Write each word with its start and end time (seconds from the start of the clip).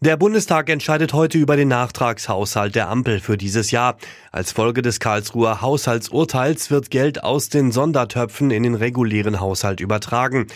Der 0.00 0.16
Bundestag 0.16 0.70
entscheidet 0.70 1.12
heute 1.12 1.38
über 1.38 1.56
den 1.56 1.66
Nachtragshaushalt 1.66 2.76
der 2.76 2.88
Ampel 2.88 3.18
für 3.18 3.36
dieses 3.36 3.72
Jahr. 3.72 3.96
Als 4.30 4.52
Folge 4.52 4.80
des 4.80 5.00
Karlsruher 5.00 5.60
Haushaltsurteils 5.60 6.70
wird 6.70 6.92
Geld 6.92 7.24
aus 7.24 7.48
den 7.48 7.72
Sondertöpfen 7.72 8.52
in 8.52 8.62
den 8.62 8.76
regulären 8.76 9.40
Haushalt 9.40 9.80
übertragen. 9.80 10.46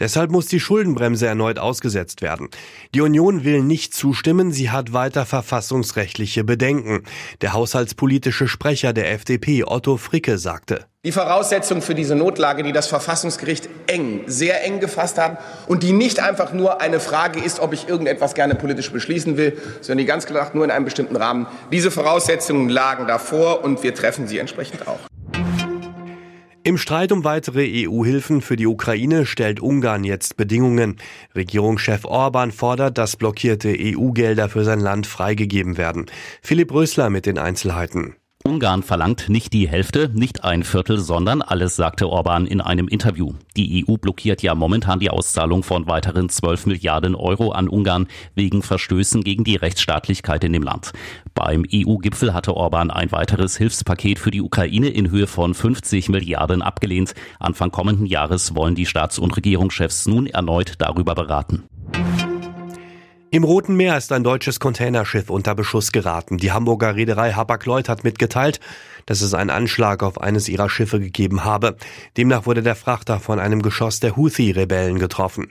Deshalb 0.00 0.32
muss 0.32 0.46
die 0.46 0.58
Schuldenbremse 0.58 1.28
erneut 1.28 1.60
ausgesetzt 1.60 2.22
werden. 2.22 2.48
Die 2.92 3.00
Union 3.00 3.44
will 3.44 3.62
nicht 3.62 3.94
zustimmen, 3.94 4.50
sie 4.50 4.70
hat 4.70 4.92
weiter 4.92 5.26
verfassungsrechtliche 5.26 6.42
Bedenken. 6.42 7.04
Der 7.40 7.52
haushaltspolitische 7.52 8.48
Sprecher 8.48 8.92
der 8.92 9.12
FDP, 9.12 9.62
Otto 9.62 9.96
Fricke, 9.96 10.38
sagte. 10.38 10.86
Die 11.08 11.12
Voraussetzungen 11.12 11.80
für 11.80 11.94
diese 11.94 12.14
Notlage, 12.14 12.62
die 12.62 12.72
das 12.72 12.86
Verfassungsgericht 12.86 13.66
eng, 13.86 14.24
sehr 14.26 14.62
eng 14.62 14.78
gefasst 14.78 15.16
hat 15.16 15.38
und 15.66 15.82
die 15.82 15.92
nicht 15.92 16.20
einfach 16.20 16.52
nur 16.52 16.82
eine 16.82 17.00
Frage 17.00 17.40
ist, 17.42 17.60
ob 17.60 17.72
ich 17.72 17.88
irgendetwas 17.88 18.34
gerne 18.34 18.54
politisch 18.54 18.92
beschließen 18.92 19.38
will, 19.38 19.56
sondern 19.80 20.00
die 20.00 20.04
ganz 20.04 20.26
klar 20.26 20.50
nur 20.52 20.66
in 20.66 20.70
einem 20.70 20.84
bestimmten 20.84 21.16
Rahmen. 21.16 21.46
Diese 21.72 21.90
Voraussetzungen 21.90 22.68
lagen 22.68 23.06
davor 23.06 23.64
und 23.64 23.82
wir 23.82 23.94
treffen 23.94 24.26
sie 24.26 24.36
entsprechend 24.36 24.86
auch. 24.86 24.98
Im 26.62 26.76
Streit 26.76 27.10
um 27.10 27.24
weitere 27.24 27.86
EU-Hilfen 27.88 28.42
für 28.42 28.56
die 28.56 28.66
Ukraine 28.66 29.24
stellt 29.24 29.60
Ungarn 29.60 30.04
jetzt 30.04 30.36
Bedingungen. 30.36 30.98
Regierungschef 31.34 32.04
Orban 32.04 32.52
fordert, 32.52 32.98
dass 32.98 33.16
blockierte 33.16 33.74
EU-Gelder 33.74 34.50
für 34.50 34.64
sein 34.64 34.80
Land 34.80 35.06
freigegeben 35.06 35.78
werden. 35.78 36.04
Philipp 36.42 36.70
Rösler 36.70 37.08
mit 37.08 37.24
den 37.24 37.38
Einzelheiten. 37.38 38.17
Ungarn 38.48 38.82
verlangt 38.82 39.28
nicht 39.28 39.52
die 39.52 39.68
Hälfte, 39.68 40.10
nicht 40.14 40.42
ein 40.42 40.62
Viertel, 40.62 40.98
sondern 40.98 41.42
alles, 41.42 41.76
sagte 41.76 42.08
Orban 42.08 42.46
in 42.46 42.62
einem 42.62 42.88
Interview. 42.88 43.34
Die 43.58 43.84
EU 43.86 43.98
blockiert 43.98 44.42
ja 44.42 44.54
momentan 44.54 45.00
die 45.00 45.10
Auszahlung 45.10 45.62
von 45.62 45.86
weiteren 45.86 46.30
12 46.30 46.64
Milliarden 46.64 47.14
Euro 47.14 47.50
an 47.50 47.68
Ungarn 47.68 48.06
wegen 48.34 48.62
Verstößen 48.62 49.22
gegen 49.22 49.44
die 49.44 49.56
Rechtsstaatlichkeit 49.56 50.44
in 50.44 50.54
dem 50.54 50.62
Land. 50.62 50.92
Beim 51.34 51.66
EU-Gipfel 51.70 52.32
hatte 52.32 52.56
Orban 52.56 52.90
ein 52.90 53.12
weiteres 53.12 53.58
Hilfspaket 53.58 54.18
für 54.18 54.30
die 54.30 54.40
Ukraine 54.40 54.88
in 54.88 55.10
Höhe 55.10 55.26
von 55.26 55.52
50 55.52 56.08
Milliarden 56.08 56.62
abgelehnt. 56.62 57.14
Anfang 57.38 57.70
kommenden 57.70 58.06
Jahres 58.06 58.54
wollen 58.54 58.74
die 58.74 58.86
Staats- 58.86 59.18
und 59.18 59.36
Regierungschefs 59.36 60.06
nun 60.06 60.26
erneut 60.26 60.76
darüber 60.78 61.14
beraten. 61.14 61.64
Im 63.30 63.44
Roten 63.44 63.76
Meer 63.76 63.98
ist 63.98 64.10
ein 64.12 64.24
deutsches 64.24 64.58
Containerschiff 64.58 65.28
unter 65.28 65.54
Beschuss 65.54 65.92
geraten. 65.92 66.38
Die 66.38 66.50
Hamburger 66.50 66.96
Reederei 66.96 67.32
Hapag-Lloyd 67.32 67.86
hat 67.86 68.02
mitgeteilt, 68.02 68.58
dass 69.04 69.20
es 69.20 69.34
einen 69.34 69.50
Anschlag 69.50 70.02
auf 70.02 70.18
eines 70.18 70.48
ihrer 70.48 70.70
Schiffe 70.70 70.98
gegeben 70.98 71.44
habe. 71.44 71.76
Demnach 72.16 72.46
wurde 72.46 72.62
der 72.62 72.74
Frachter 72.74 73.20
von 73.20 73.38
einem 73.38 73.60
Geschoss 73.60 74.00
der 74.00 74.16
Houthi-Rebellen 74.16 74.98
getroffen. 74.98 75.48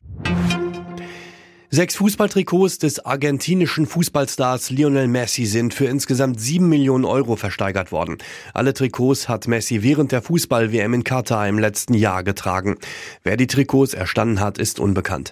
Sechs 1.69 1.97
Fußballtrikots 1.97 2.80
des 2.80 3.06
argentinischen 3.06 3.86
Fußballstars 3.86 4.72
Lionel 4.72 5.08
Messi 5.08 5.45
sind 5.45 5.75
für 5.75 5.86
insgesamt 5.86 6.39
sieben 6.39 6.69
Millionen 6.69 7.06
Euro 7.06 7.36
versteigert 7.36 7.91
worden. 7.91 8.17
Alle 8.56 8.73
Trikots 8.73 9.30
hat 9.30 9.47
Messi 9.47 9.84
während 9.84 10.12
der 10.12 10.23
Fußball-WM 10.23 10.95
in 10.95 11.03
Katar 11.03 11.47
im 11.47 11.59
letzten 11.59 11.94
Jahr 11.94 12.23
getragen. 12.23 12.78
Wer 13.22 13.38
die 13.38 13.47
Trikots 13.47 13.94
erstanden 13.94 14.39
hat, 14.39 14.58
ist 14.58 14.80
unbekannt. 14.80 15.31